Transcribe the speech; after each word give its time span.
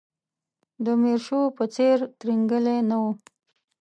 د 0.85 0.87
میرشو 1.01 1.41
په 1.57 1.63
څېر 1.75 1.97
ترینګلی 2.19 2.77
نه 2.89 2.97
و. 3.03 3.05